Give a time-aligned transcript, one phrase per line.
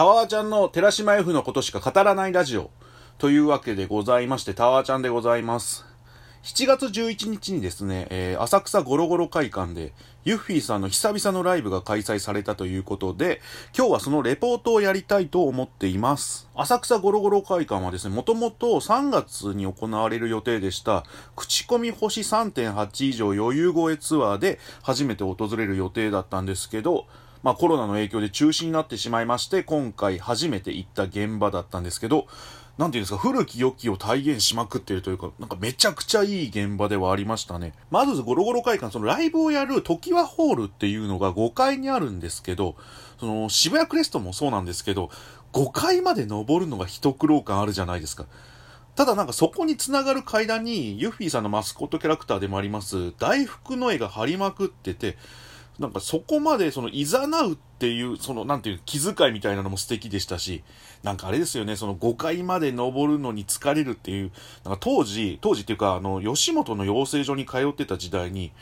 [0.00, 2.70] タワーちゃんの寺島 F のことしか語らないラジオ
[3.18, 5.84] というわけでございまして、タワーちゃんでございます。
[6.42, 9.92] 7月11日にですね、えー、浅草ゴロゴロ会館で、
[10.24, 13.42] ユッフィーさんの久々のライブが開催されたということで、
[13.76, 16.48] 今日はそのレポートをやりたいと思っています。
[16.54, 21.04] 浅草ゴロゴロ会館はですね、もともと3月に行われる予定でした、
[21.36, 27.04] 口コミ星3.8以上余裕超えツアーで初めて訪れる予定だったんですけど、
[27.42, 32.26] まあコロナの影響で中止になってしまいまして、今回初めて行った現場だったんですけど、
[32.78, 37.74] なんていうんですか、古き良きを体現しまくってるというか、なんかめちゃくちゃいい現場ではありましたね。
[37.90, 42.76] まずゴロゴロ会館、そのライブをやる時はホールっていうのが5階にあるんですけど、
[43.18, 45.10] その渋谷クレストもそうなんですけど、
[45.52, 48.26] 5階まで登るのが一苦労感あるじゃないですか。
[48.96, 55.16] ただなんかそこにつながる階段にユッフィーさんのマスコットキャラクターでもあります大福の絵が張りまくってて、
[55.80, 60.62] なんかそこまでその誘うっていう、そのなんていう気遣いみたいなのも素敵でしたし、
[61.02, 64.30] なんかあれですよね、その5階まで登るのに疲れるっていう、
[64.62, 68.52] なんか当時、当時っていうか、あの、吉本の養成所に通ってた時代に、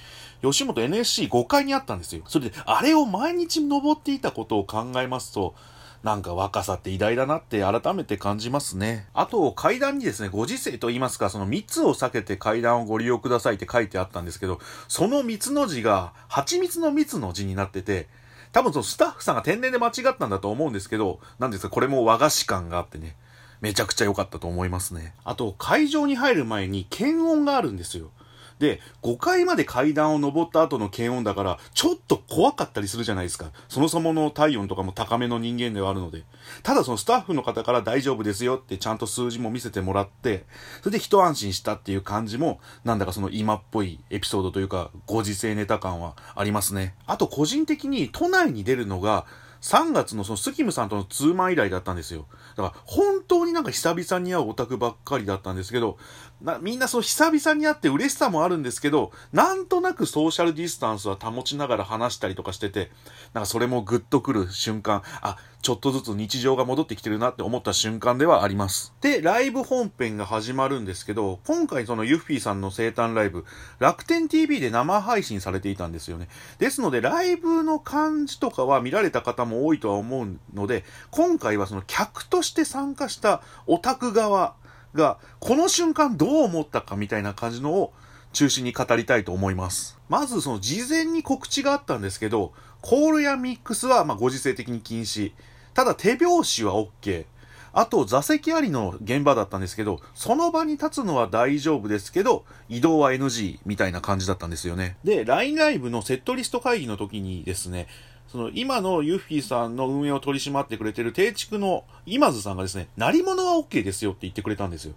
[0.42, 2.22] 吉本 NSC5 階にあったんですよ。
[2.28, 5.56] それで、あれを毎日登っていたことを考えますと、
[6.02, 9.08] なんか若さって偉大だなって改めて感じますね。
[9.14, 18.08] あと、階段にですね、ご時世と言いますか、その密を避けて階段をご利用くださいって書いてあったんですけど、その蜜の字が、蜂蜜の蜜の字になってて、
[18.52, 23.16] 多分そのスタッフさんが天然で間違ったんだと思うんですけど、なんですか、これも和菓子感があってね、
[23.60, 25.14] めちゃくちゃ良かったと思いますね。
[25.24, 28.10] あと、会場に入る前に検温があるんですよ。
[28.58, 33.50] で、5階まで階段を登った後の検温だから、ちょっと怖かったりするじゃないですか。
[33.68, 36.24] そもそもの体温とかも高めの人間ではあるので。
[36.62, 40.44] ただそのスタッフの方から大丈夫ですよってちゃんと数字も見せてもらって、
[40.80, 46.94] それで一安心したっていう感じも、なんだかその今っぽいエピソードというか、ご時世ネタ感はありますね。
[47.06, 49.26] あと個人的に都内に出るのが、
[49.60, 52.26] 3月のそのスキムさんとのツーマン以来だったんですよ。
[52.56, 55.98] だから本当になんか久々に会うオタクばっかりだったんですけど、
[56.40, 62.90] なみんなその久々に会って嬉しさもあるんですけど、なんとなくソーシャルディスタンスは保ちながら話したりとかしてて、
[63.34, 68.94] なんかそれもグッとくる瞬間、あ、ちょっとずつ日常が戻ってきてるなって思った瞬間ではあります。
[69.00, 73.44] で、ライブ本編が始まるんですけど、今回そのユッフィーさんの生誕ライブ、
[73.80, 76.28] 楽天 TV で生配信されていたんですよね。
[76.58, 84.54] ですので、ライブの感じとかは見られた方も多いとは思うので、今回はその客として参加したオタク側、
[84.94, 87.92] が、この瞬間どう思ったかみたいな感じのを
[88.32, 89.98] 中心に語りたいと思います。
[90.08, 95.32] まずその事前に告知があったんですけど、コールやミックスはまご時世的に禁止。
[95.74, 97.26] ただ手拍子は OK。
[97.72, 104.96] あと座席ありの現場だったんですけど、その場に立つのは大丈夫ですけど、移動は NG みたいな感じだったんですよね。
[105.04, 107.86] で、LINE ライブのセットリスト会議の時にですね、
[108.28, 114.94] その今のユッフィーさんの運営を取り締まってくれてる定畜の今津さんがですね、鳴り物は OK ですよって言ってくれたんですよ。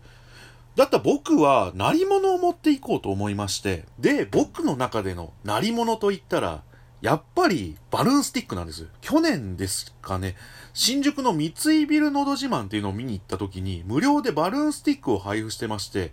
[0.76, 6.64] だったら僕は鳴り物を持っていこうと思いまして、で、僕の中での鳴り物と言ったら、
[7.02, 8.88] やっぱりバルーンスティックなんです。
[9.02, 10.36] 去年ですかね、
[10.74, 16.12] 新宿の三井ビルのど自慢っていうのを見に行った時に、無料でバルーンスティックを配布してまして、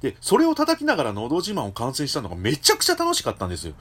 [0.00, 3.74] で、それを叩きながらのど自慢を観戦したのがめちゃくちゃ楽しかったんですよ。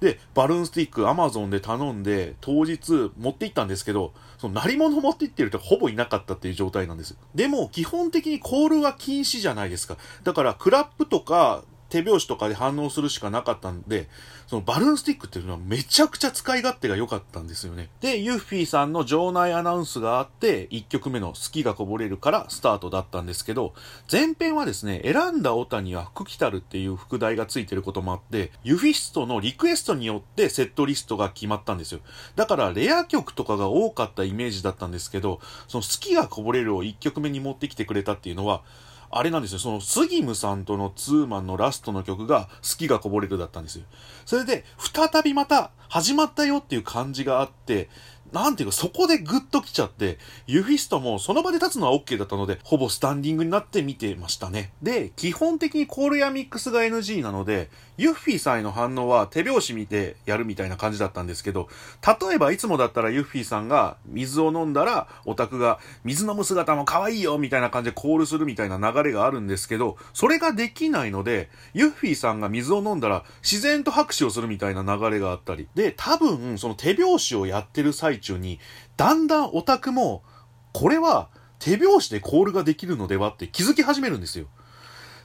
[0.00, 7.16] で、バルーンスティック、アマゾンで頼んで、当日持って行ったんですけど、その、鳴り物持って行ってる人ほぼいなかったっていう状態なんです。
[7.34, 9.96] でも、基本的にコールは禁止じゃないですか。
[10.24, 14.08] だから、クラップとか、手拍子とかで反応するしかなかったんで、
[14.46, 17.88] そのバルーンスティックっていうのはめちゃくちゃ使い勝手が良かったんですよね。
[18.00, 23.74] で、ユッフィーさんの場内アナウンスがあって、1曲目の好きがこぼれるからスタートだったんですけど、
[24.10, 32.00] 前編はですね、選んだオタには福来たるっていう副題がついてることもあって、ユフィストのリクエストによってセットリストが決まったんですよ。
[32.34, 38.62] だからレア曲とかが多かったイメージだったんですけど、その好きがこぼれるを1曲目に持ってきてくれたっていうのは、
[39.10, 43.84] あれなんですよ、そのスギムさんとのツーマンのラストの曲が好きがこぼれるだったんですよ。
[44.24, 47.88] それで、再びまた始まったよっていう感じがあって、
[48.36, 54.72] なんていうか、そこでグッと来ちゃって、ユフィストもその場で立つのは OK だったので、ほぼスタンディングになって見てましたね。
[54.82, 61.70] で、基本的にコールやミックスが NG なので、ユッフィーさんへの反応は手拍子見てやるみたいな感じだったんですけど、
[62.06, 78.58] 例えばいつもだったらユッフィーさんが水を飲んだら、オタクが水飲む姿も可愛いよみたいな感じでコールするみたいな流れがあるんですけど、それができないので、ユッフィーさんが水を飲んだら自然と拍手をするみたいな流れがあったり、で、多分その手拍子をやってる最中に、
[78.96, 80.22] だんだんオタクも、
[80.72, 81.28] これは
[81.58, 84.46] 手拍子でコールができるのではって気づき始めるんですよ。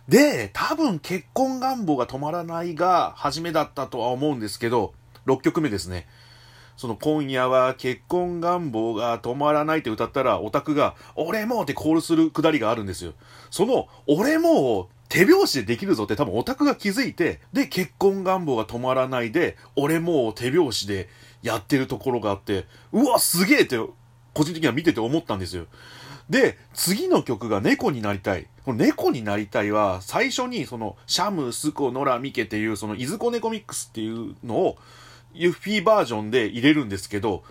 [0.08, 4.94] で、多分結婚願望が止まらないが初めだったとは思うんですけど、
[5.26, 6.08] 6曲目ですね。
[6.78, 13.14] その今夜は結婚願望が止まらないって歌ったら、オタクが、俺もってコールするくだりがあるんですよ。
[13.52, 21.10] その、俺も手拍子でできるぞって多分オタクが気づいて、で、結婚願望が止まらないで、俺も手拍子で
[21.42, 23.78] やってるところがあって、うわ、すげえって、
[24.34, 25.66] 個人的には見てて思ったんですよ。
[26.30, 28.48] で、次の曲が猫になりたい。
[28.64, 34.78] この猫になりたいは、最初にその、シャム、スコ、ノラ、ミケっていう、その、いずこ猫ミックスっていうのを、
[35.34, 37.44] ユッフィーバージョンで入れるんですけど、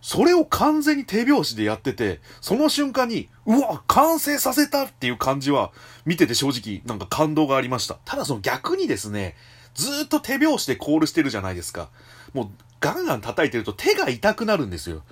[0.00, 5.72] それを完全に手拍子でやってて、その瞬間に、うわ、完成させたっていう感じは、
[6.04, 7.98] 見てて正直、なんか感動がありました。
[8.04, 9.36] ただその逆にですね、
[9.78, 11.88] ずっと手拍子でコールしてるじゃないですか。
[12.34, 12.48] もう、
[12.80, 15.02] ガンガン叩いてると手が痛くなるんですよ。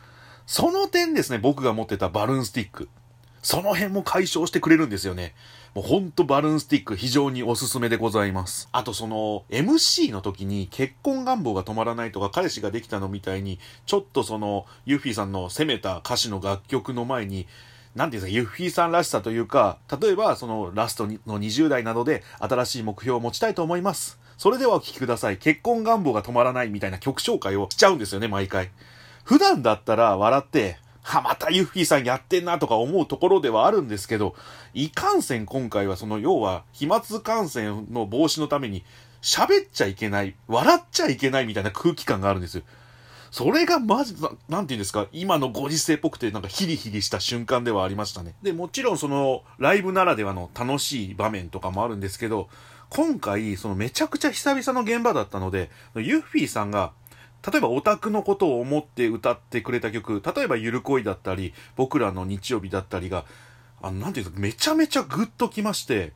[0.44, 2.88] その点ですね、僕が持ってたバルーンスティック。
[3.42, 5.34] その辺も解消してくれるんですよね。
[5.72, 8.68] もうほんとバルーンスティック非常におすすめでございます。
[8.72, 17.46] あとその MC の時に結婚願望が止まらないとか彼氏ができたのみたいにちょっとそのユッフィーさんの攻めた歌詞の楽曲の前に
[17.94, 24.18] なんていうんですか、ユッフィーさんらしさというか、例えばそのラストの20代などで新しい目標を持ちたいと思います。
[24.36, 25.38] それではお聴きください。
[25.38, 28.70] 結婚願望が止まらないみたいな曲紹介をしちゃうんですよね、毎回。
[29.24, 34.34] 普段だったら笑って、は、またユッフィーさんやってんなとか思うところではあるんですけど、
[34.74, 38.84] いかんせん今回はその要は飛沫感染の防止のために
[39.22, 42.62] 喋っちゃいけない、笑っちゃいけないみたいな空気感があるんですよ。
[43.30, 48.34] それがマジ、ななんて言うんですか、今のご時世っぽくてなんかヒリヒリした瞬間ではありましたね。
[48.42, 52.48] で、もちろんそのライブならではの楽しい場面とかもあるんですけど、
[52.88, 56.92] 今回そのめちゃくちゃ久々の現場だったので、ユッフィーさんが
[57.50, 63.24] 例えばオタクのことを思って歌ってくれた曲、例えばゆる恋だったり、僕らの日曜日だったりが、
[63.80, 66.12] あの、なんていうか、めちゃめちゃグッときまして、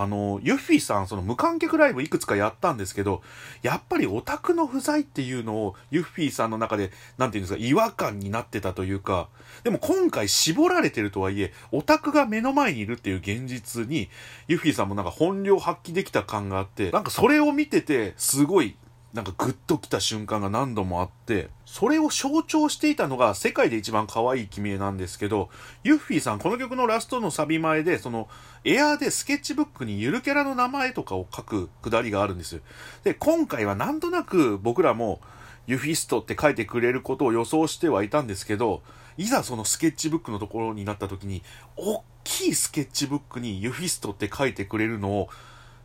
[0.00, 3.20] あの、ユッフィーさん、その無観客ライブいくつかやったんですけど、
[3.62, 9.28] やっぱりオタクの不在っていうのを、ユッフィーさんの中で、なんていうんですか、違和感になってたというか、
[9.64, 14.08] でも今回絞られてるとはいえ、オタクが目の前にいるっていう現実に、
[14.46, 18.76] ユッフィーさんもなんか本領発揮できた感があって、なんかそれを見てて、すごい
[19.14, 25.50] なんかグッときた瞬間が何度もあって、それを象徴していたのが世界で一番可愛い君へなんですけど、
[25.84, 28.26] ユッフィーさんこの曲のラストのサビ前で、その
[28.64, 32.62] エアーでスケッチブックにゆるキャラの名前とかを書くくだりがあるんですよ。
[33.04, 35.20] で、今回はなんとなく僕らも
[35.66, 38.82] ユフィストって書いてくれることを予想してはいたんですけど、
[39.18, 41.42] いざそのスケッチブックのところになった時に、
[41.76, 45.28] 大きいスケッチブックにユフィストって書いてくれるのを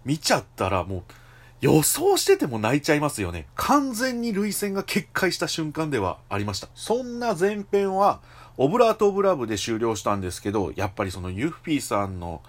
[0.05, 1.03] 見ちゃったらもう、
[1.63, 3.47] 予想してても泣いちゃいますよね。
[3.55, 6.67] 完全に涙腺が決壊した瞬間ではありました。
[6.75, 8.19] そんな前編は、
[8.57, 12.41] オブラート・オブ・ラブで終了したんですけど、やっぱりそのユッフィーさんの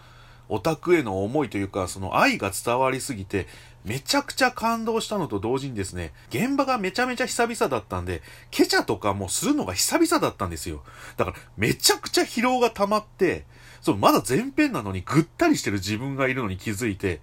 [0.49, 3.47] オタクへの思いというか、その愛が伝わりすぎて、
[3.85, 8.21] めちゃくちゃ感動したのと同時にですね、現場がめちゃめちゃ久々だったんで、
[8.51, 10.83] ケチャとかもするのが久々だったんですよ。
[11.17, 13.45] だから、めちゃくちゃ疲労が溜まって、
[13.81, 17.21] そう、まだ前編なのにぐったりしてる自分がいるのに気づいて、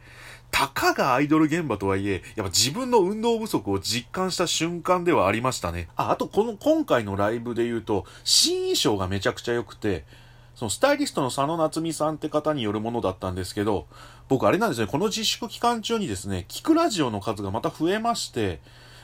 [0.52, 5.88] たかがアイドル現場とはいえ、やっぱ自分の運動不足を実感した瞬間ではありましたね。
[5.96, 10.06] あ、あとこの今回のライブで言うと、新衣装がめちゃくちゃ良くて、
[10.56, 13.88] そのスタイリストの佐野夏美さんって方によるものだったんですけど、
[14.28, 18.60] 僕あれなんですね、この自粛期間中にですね、聞くラジオの数がまた増えまして、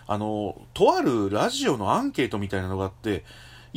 [0.05, 3.25] あの、とあるラジオのアンケートみたいなのがあって、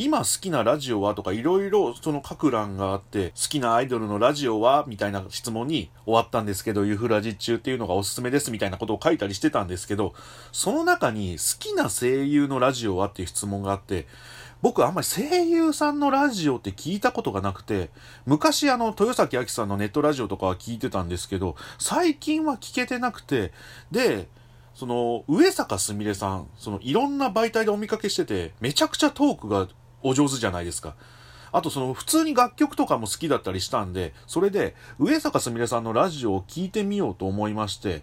[0.03, 10.15] 今好きなラジオはとかいろいろその各欄があって、好きなアイドルのラジオはみたいな質問に終わったんですけど、ユフラジ中っていうのがおすすめですみたいなことを書いたりしてたんですけど、
[10.53, 14.07] その中に好きな声優のラジオはっていう質問があって、
[14.63, 17.91] 僕あんまり声優さんのラジオって聞いたことがなくて、
[18.25, 23.53] 昔あの、豊崎明さんのネットラジオとかは聞いてたんですけど、最近は聞けてなくて、
[23.91, 24.29] で、
[24.75, 29.69] その、上坂すみれさん、その、いろんな媒体でお見かけしてて、めちゃくちゃトークが
[30.03, 30.95] お上手じゃないですか。
[31.53, 38.03] あとその普通に楽曲とかも好きだったりしたんで、それで上坂すみれさんのラジオを聴いてみようと思いまして、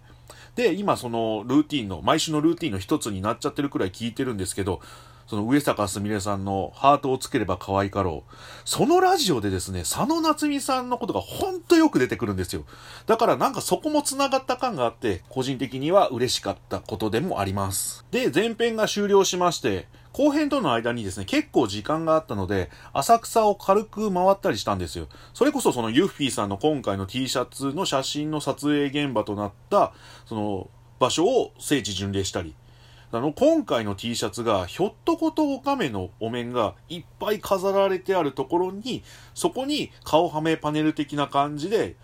[0.56, 4.82] で、今そのルーティンの、毎週のルーティンの一つになっちゃってるくらい聞いてるんですけど、
[5.27, 8.34] その上坂すみれさんのハートをつければ可愛かろう。
[8.63, 12.63] そのラジオでですね、佐野夏美さんのことがほんとよく出てくるんですよ。
[13.08, 18.06] だからなんかそこも繋がった感があって、個人的には嬉しかったことでもあります。
[18.10, 19.88] で、前編が終了しまして、
[20.18, 25.08] 後編との間にですね、結構時間があったので、浅草を軽く回ったりしたんですよ。
[25.36, 29.94] それこそそのユッフィーさんの今回の T シャツの写真の撮影現場となった、
[30.26, 32.56] その場所を聖地巡礼したり、
[33.12, 39.04] あの、今回の T シャツが、ひょっとことオカメのお面がいっぱい飾られてあるところに、
[39.36, 41.96] そこに顔はめパネル的な感じで、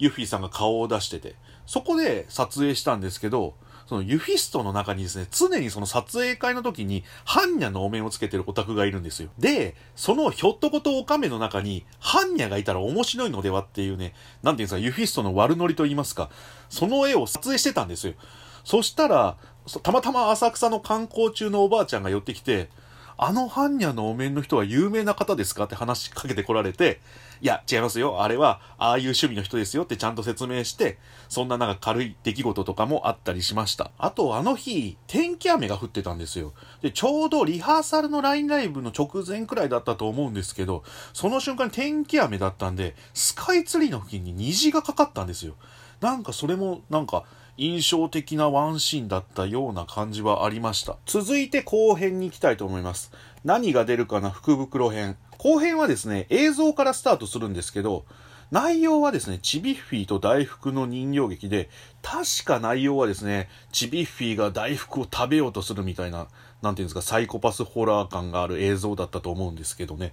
[0.00, 1.36] ユッフィーさんが顔を出してて、
[1.66, 3.54] そこで撮影したんですけど、
[3.90, 9.30] そのユフィストの中にですね、常にその撮影会の時に、般若のお面をつけてるオタクがいるんですよ。
[9.36, 16.30] で、そのひょっとことオカメの中に、般若がいたら面白いのではっていうね、なんていうんですか、ユフィストの悪ノリと言いますか、
[16.68, 18.14] その絵を撮影してたんですよ。
[18.62, 19.36] そしたら、
[19.82, 22.70] たまたま浅草の観光中のおばあちゃんが寄ってきて、
[23.18, 27.00] あの般若のお面の人は有名な方ですかって話しかけてこられて、
[27.42, 28.22] いや、違いますよ。
[28.22, 33.90] あれは、ああいう趣味の人ですよってちゃんと説明して、そんななんか軽い出来事とかもあったりしました。
[33.98, 36.52] あと、あの日、天気雨が降ってたんですよ。
[36.82, 45.54] で、ちょうどリハーサルの LINE ライブの直前くらいだったと思うんですけど、その瞬間に天気雨だったんで、スカイツリーの付近に虹がかかったんですよ。
[46.00, 47.24] なんかそれも、なんか、
[47.56, 50.96] 印象的なワンシーンだったような感じはありました。
[51.04, 53.12] 続いて後編に行きたいと思います。
[53.44, 54.30] 何が出るかな？
[54.30, 55.18] 福袋編。
[55.42, 58.04] 後編はですね、映像からスタートするんですけど、
[58.50, 61.70] 内容はですね、チビッフィーと大福の人形劇で、
[62.02, 66.26] 確か内容はですね、チビッフィーが大福を食べようとするみたいな、
[66.60, 70.12] なんていうんですか、サイコパスホラー感がある映像だったと思うんですけどね。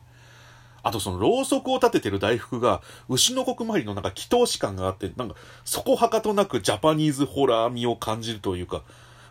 [0.81, 8.83] あとそのろうそくを立ててる大福が、牛の国参りのなんか祈祷師感があって、なんか、そこはかとなくジャパニーズホラー味を感じるというか、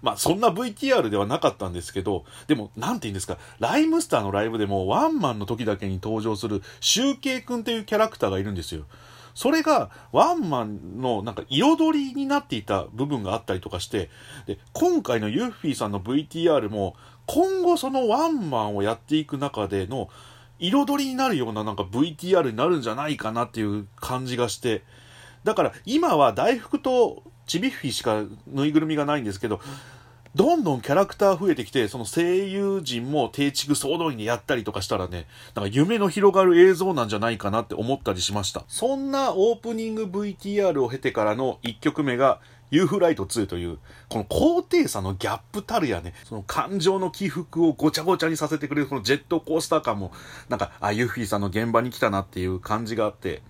[0.06, 8.84] まあそんな VTR ではなかったんですけど、でも、なんて言うんですか、ライムスターのライブでもワンマンの時だけに登場するシュウケイ君っていうキャラクターがいるんですよ。
[9.34, 14.10] それがワンマンのなんか彩りになっていた部分があったりとかして、
[14.46, 16.94] で、今回のユッフィーさんの VTR も、
[17.26, 20.08] 今後そのワンマンをやっていく中での、
[20.60, 24.84] 彩りになるようななんか VTR になるんじゃないかなっていう感じがして、
[25.42, 29.60] だから今は大福とちびっフィーしかぬいぐるみがないんですけど、
[30.36, 38.62] どんどんキャラクター増えてきて、その声優陣も定畜総動員でやったりとかしたらね、なんか夢の広がる映像なんじゃないかなって思ったりしました。
[38.68, 42.40] そんなオープニング VTR を経てからの1曲目が、
[42.70, 43.78] ユーフライト2という、
[44.10, 50.12] この高低差のギャップたるやね、その感情の起伏をごちゃごちゃにさせてくれるこのジェットコースター感も、
[50.50, 53.40] なんか、あ、ユーフィーさんの現場に来たなっていう感じがあって、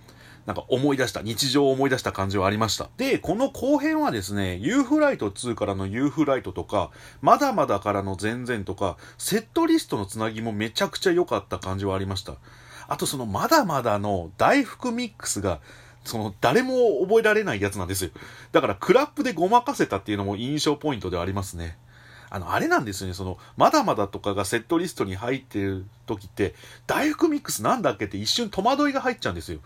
[0.46, 2.88] なんか思い出した、日常を思い出した感じはありました。
[2.96, 12.34] で、この後編はですね、ユーフライト2からのユーフライトとか、まだまだからの全然とか、セットリストのつなぎもめちゃくちゃ良かった感じはありました。
[12.86, 15.58] あとそのまだまだの大福ミックスが、
[16.04, 18.10] その誰も覚えられないやつなんですよ。
[18.52, 21.76] だからクラップでごまかせたっていうのも印象ポイントではありますね。
[22.30, 26.54] あの、あれなんですよね、その、まだまだとかがセットリストに入ってる時って、
[26.86, 29.60] 大福ミックスなんだっけって一瞬戸惑いが入っちゃうんですよ。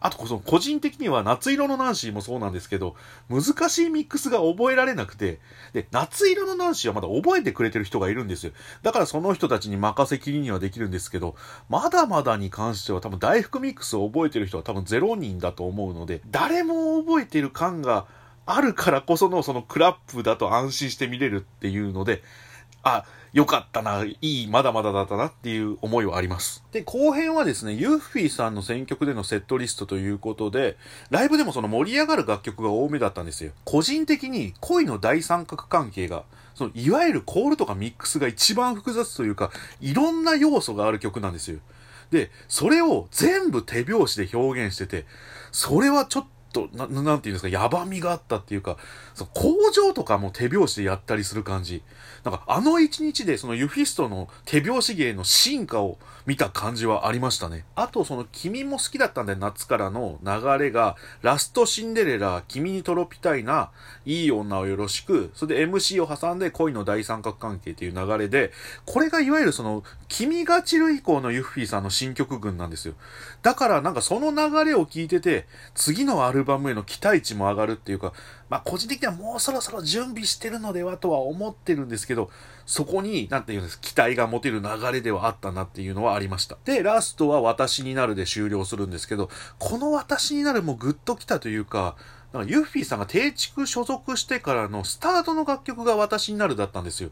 [0.00, 2.94] あと、そ個人的には夏色のナンシーもそうなんですけど、
[3.28, 5.40] 難しいミックスが覚えられなくて、
[5.72, 8.52] で、夏色のナンシーはまだ覚えてくれてる人がいるんですよ。
[8.82, 11.34] だからその人たちに任せきりにはできるんですけど、
[11.68, 18.06] まだまだに関しては多分大福ミックスを覚えてる人は多分0人だと思うので、誰も覚えてる感が
[18.46, 22.22] あるからこそのそのクラップだと安心して見れるっていうので、
[22.82, 26.64] あ、よかったな、いい、まだまだだったなっていう思いはあります。
[26.72, 30.76] で、後編はですね、ユッフィーさんの選曲でのセットリストということで、
[31.10, 33.52] ライブでもその盛り上がる楽曲が多めだったんですよ。
[33.64, 41.58] 個人的に恋の大三角関係が、その、いわゆるコールとかミックスが一番複雑というか、いろんな要素がある曲なんですよ。
[42.10, 45.04] で、それを全部手拍子で表現してて、
[45.52, 46.28] それはちょっと、
[46.72, 48.76] な、なんていうんですか、やばみがあったっていうか、
[49.14, 51.82] その工場とかも手拍子でやったりする感じ。
[52.24, 57.64] なんか、あの一日でそのユフィストの手拍子芸の進化を見た感じはありましたね。
[57.74, 63.70] あと、その、君も好きだったんだよ、夏からの流れが、ラストシンデレラ、君にとろぴたいな、
[64.04, 68.52] いい女をよろしく、それで MC を挟んで恋の大三角関係っていう流れで、
[68.84, 72.94] これがいわゆるその、君が散る以降のユッフィーさんの新曲群なんですよ。
[73.42, 78.12] だからなんかその流れを聞いてて、次のアルバムへの期待値も上がるっていうか、
[78.48, 82.30] まあ個人的にはもうそろそろ準備してるのではとは思ってるんですけど、
[82.66, 86.56] そこに、なんていうんです、期待が持てる流れではあったなっていうのはありました。
[86.64, 91.96] で、ラストは私になるで終了するんですけど、この私になるもグッときたというか、
[92.32, 97.10] なんかユッフィーさんが定畜所属してからのスタートの楽曲が私になるだったんですよ。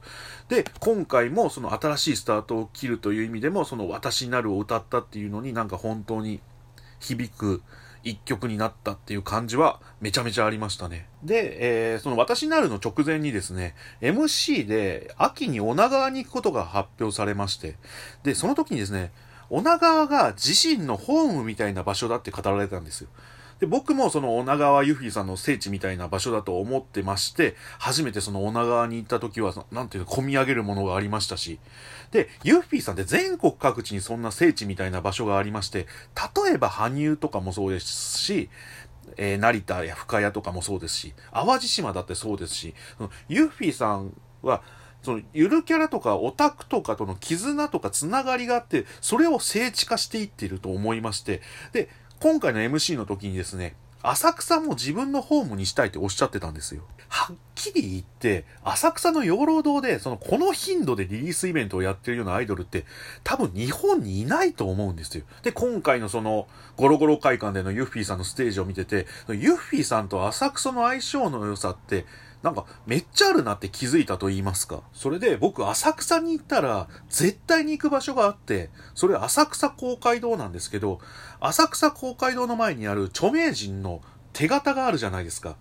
[0.51, 6.41] で、今回もその新しいスタートを切るという意味でも、その私になるを歌ったっていうのになんか本当に
[7.01, 7.63] 響く
[8.05, 11.09] 一曲になったっていう感じはめちゃめちゃありましたね。
[11.23, 17.77] で、えー、その私なるの直前にですね、MC で秋に女川に行くことが発表されまして、
[18.23, 19.13] で、その時にですね、
[19.51, 23.09] 女川が自身のホームみたいな場所だって語られたんですよ。
[23.61, 31.59] で、僕もその女川ユフィさんの聖地みたいな場所だと思ってまして、初めてその女川に行った時は、なんていうの、込み上げるものがありましたし、
[32.11, 35.87] で、ユフィさんって全国各地にそんな聖地みたいな場所がありまして、
[36.45, 38.51] 例えば羽生とかもそうですし、
[39.17, 42.75] えー、成田や深谷とかもそうですし、淡路島だってそうですし、
[43.29, 44.63] ユッフィーさんは、
[45.03, 51.89] そのゆるキャラとかオタクとかとの絆とかつながりがあって、それを聖地化していっていると思いまして、で、
[52.21, 56.83] 今回の MC の時にですね、浅草も自分のホームにしたいっておっしゃってたんですよ。
[57.09, 62.85] はっきり言って、浅草の養老堂で、その、この頻度でリリースイベントをやってるようなアイドルって、
[63.23, 65.25] 多分日本にいないと思うんですよ。
[65.43, 72.07] で、今回のその、ゴロゴロ会館でのユッフィーさんのステージを見てて、ユッフィーさんと浅草の相性の良さって、
[72.47, 74.83] なんかめっちゃあるなって気づいたと言いますか。
[74.93, 81.01] それで僕浅草に行ったら絶対に行く場所があって、それ浅草公会堂なんですけど、
[81.41, 84.01] 浅草公会堂の前にある著名人の
[84.33, 85.57] 手形があるじゃないですか。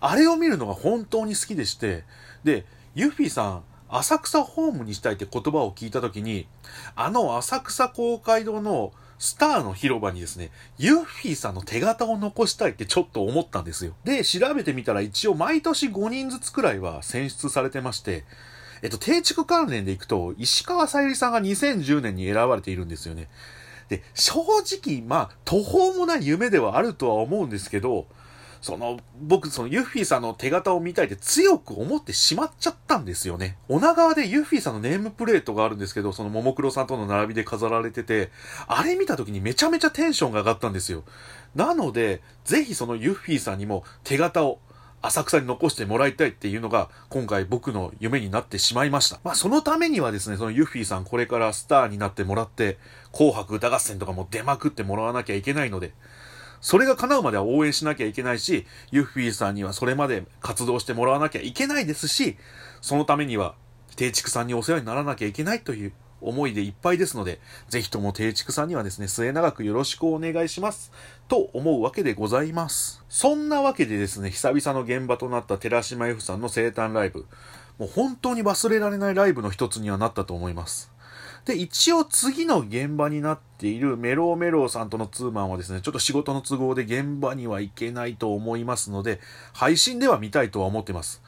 [0.00, 2.02] あれを見るのが本当に好きでして、
[2.42, 6.48] で、ユッフィーさん、浅草ホームにしたいって言葉を聞いたときに、
[6.96, 13.94] あの浅草公会堂のスターの広場にですね、ユッフィーさんの手形を残したいってちょっと思ったんですよ。
[14.04, 18.24] で、調べてみたら一応毎年5人ずつくらいは選出されてまして、
[18.82, 23.28] えっと、定畜関連でいくと、石川さゆりさんが2010年に選ばれているんですよね。
[23.88, 28.06] で、正直、まあ、途方もない夢ではあるとは思うんですけど、
[28.64, 33.58] その、僕、そのユッフィーさんの手形を見たいって強く思ってしまっちゃったんですよね。
[33.68, 38.30] 女川でユッフィーさんのネームプレートがあるんですけど、そのももクロさんとの並びで飾られてて、
[38.66, 41.04] あれ見た時にめちゃめちゃテンションが上がったんですよ。
[41.54, 44.60] なので、ぜひそのユッフィーさんにも手形を
[45.02, 49.20] 浅草に残してもらいたいっていうのが今回僕の夢になってしまいました。
[49.24, 52.78] まあそのためにはですね、そのユッフィーさんこれからスターになってもらって、
[53.12, 55.92] 紅白歌合戦とかも出まくってもらわなきゃいけないので、
[56.64, 62.38] それが叶うまでは応援しなきゃいけないし、ユッフィーさんにはそれまで活動してもらわなきゃいけないですし、
[62.80, 63.54] そのためには、
[63.96, 65.92] 定畜さんにお世話にならなきゃいけないという
[66.22, 70.90] 思いでいっぱいですので、ぜひとも定畜さんにはですね、末永くよろしくお願いします。
[71.28, 73.04] と思うわけでございます。
[73.10, 77.26] そんなわけでですね、久々の現場となった寺島 F さんの生誕ライブ、
[77.78, 80.93] もう本当に忘れられないライブの一つにはなったと思います。
[81.44, 89.20] で、一応次の現場になっているメローメローさんとのツーマンはですね、ちょっと仕事の都合で現場には行けないと思いますので、
[89.52, 91.22] 配信では見たいとは思ってます。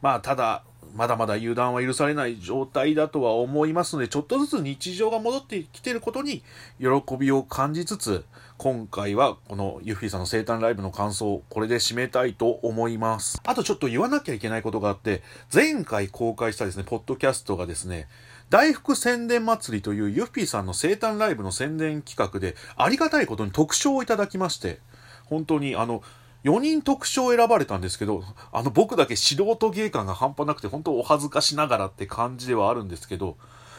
[0.00, 6.42] まあ、ただ、まだまだ油断は許されない状態だとは思いますので、ちょっとずつ日常が戻ってきていることに
[6.78, 8.24] 喜びを感じつつ、
[8.58, 13.40] 今回はこのユッフィーさんの生誕ライブの感想をこれで締めたいと思います。
[13.44, 18.06] あとちょっと言わなきゃいけないことがあって、前回公開したですね、ポッドキャストがですね、
[18.52, 24.78] 大福宣伝祭りというユッフィーさんの生誕ライブの宣伝企画で、ありがたいことに特賞をいただきまして、
[25.24, 26.02] 本当にあの、
[26.44, 33.38] 4人特賞選ばれたんですけど、あの僕だけ素人芸感が半端なくて、本当お恥ずかしながらって感じではあるんですけど、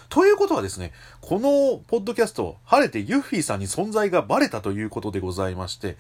[0.10, 5.98] ということはですね、このポッドキャスト、晴れてユッフィーさんに存在がバレたということでございまして、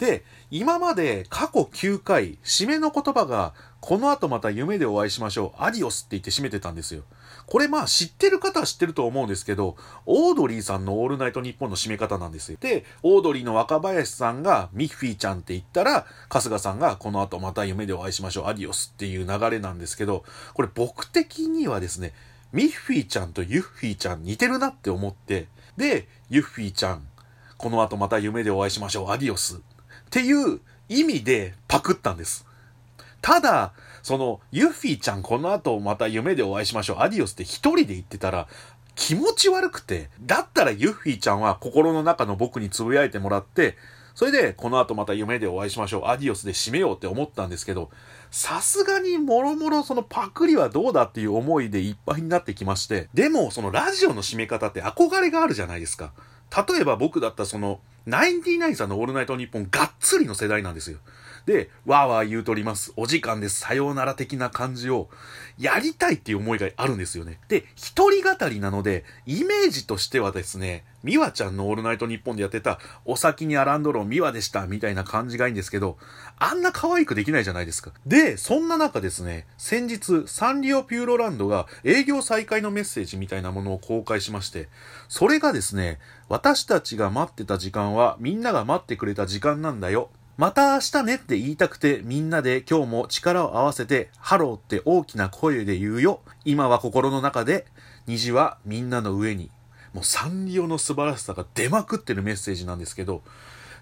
[0.00, 7.02] で、今まで過去9回、締めの言葉が、この後また夢でお会いしましょう、アディオスって言って締めてたんですよ。
[7.46, 12.56] これまあ知ってる方は知ってると思うんですけど、オードリーさんのオールナイトニッポンの締め方なんですよ。
[12.58, 22.14] で、オードリーの若林さんがミッフィーちゃんって言ったら、春日さんがこの後また夢でお会いしましょう、アディオスっていう流れなんですけど、これ僕的にはですね、
[22.52, 27.06] ミッフィーちゃんとユッフィーちゃん似てるなって思って、で、ユッフィーちゃん、
[27.58, 29.60] この後また夢でお会いしましょう、アディオス
[30.10, 32.44] っていう意味でパクったんです。
[33.22, 38.48] ただ、その、ユッフィーちゃんこの後また夢でお会いしましょう、アディオスって一人で言ってたら、
[38.96, 43.76] 気持ち悪くて、だったらユッフィーちゃんは心の中の僕に呟いてもらって、
[44.16, 47.90] それで、この後また夢でお会いしましょう、アディオスで締めようって思ったんですけど、
[48.32, 56.12] さすがにもろもろそのパクリはどうだっていう思いでいっぱいになってきまして、でもそのラジオの締め方って憧れがあるじゃないですか。
[56.68, 60.98] 例えば僕だったらその、ナインティナインさんのオールナイトニッポンがっつりの世代なんですよ。
[61.46, 62.92] で、わーわー言うとります。
[62.96, 63.60] お時間です。
[63.60, 65.08] さようなら的な感じを
[65.58, 67.38] やりたいっていう思いがあるんですよね。
[67.48, 75.96] で、一人語りなので、イメージとしてはですね、ミワちゃんのオールナイトニッポンでやってた、お先にアランドロンミワでした、みたいな感じがいいんですけど、
[76.38, 77.92] あんな可愛くできないじゃないですか。
[78.06, 84.68] で、そんな中ですね、先日、サンリオピューロランドが営業再開のメッセージみたいなものを公開しまして、
[85.08, 85.98] それがですね、
[86.30, 90.10] 私たちが待ってた時間はみんなが待ってくれた時間なんだよ。
[90.36, 96.20] また明日ねって言いたくてみんなで今日も力を合わせてハローって大きな声で言うよ。
[96.44, 97.66] 今は心の中で
[98.06, 99.50] 虹はみんなの上に。
[99.92, 103.22] もうサンリオの素晴らしさが出まくってるメッセージなんですけど。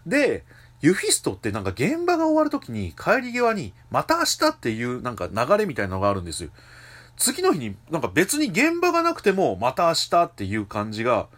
[0.07, 0.47] で、
[0.81, 6.51] ユフィストってなんか現場が終わる時に帰り際にまた明日っていうなんか流れみたいなのがあるんですよ。
[7.19, 11.29] 次の日になんか別に現場がなくてもまた明日っていう感じが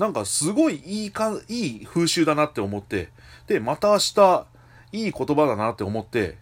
[0.00, 3.10] なんかすごいいいか、いい風習だなって思って、
[3.46, 4.46] で、また明日、
[4.92, 6.38] いい言葉だなって思って、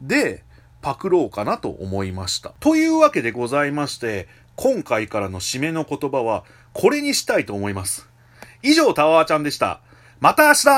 [0.00, 0.42] で、
[0.80, 2.54] パクろうかなと思いました。
[2.60, 8.08] というわけでございまして、今回からの締めの言葉は、これにしたいと思います。
[8.62, 9.82] 以上、タワーちゃんでした。
[10.20, 10.68] また明日